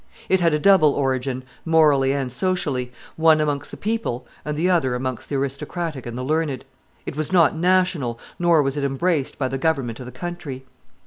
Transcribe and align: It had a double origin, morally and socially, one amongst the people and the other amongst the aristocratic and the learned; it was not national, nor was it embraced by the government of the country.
It 0.29 0.39
had 0.39 0.51
a 0.51 0.57
double 0.57 0.93
origin, 0.93 1.43
morally 1.63 2.11
and 2.11 2.33
socially, 2.33 2.91
one 3.17 3.39
amongst 3.39 3.69
the 3.69 3.77
people 3.77 4.25
and 4.43 4.57
the 4.57 4.67
other 4.67 4.95
amongst 4.95 5.29
the 5.29 5.35
aristocratic 5.35 6.07
and 6.07 6.17
the 6.17 6.23
learned; 6.23 6.65
it 7.05 7.15
was 7.15 7.31
not 7.31 7.55
national, 7.55 8.19
nor 8.39 8.63
was 8.63 8.75
it 8.77 8.83
embraced 8.83 9.37
by 9.37 9.47
the 9.47 9.59
government 9.59 9.99
of 9.99 10.07
the 10.07 10.11
country. 10.11 10.65